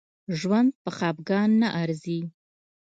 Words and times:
ژوند 0.39 0.71
په 0.83 0.89
خپګان 0.97 1.49
نه 1.61 1.67
ارزي 1.81 2.19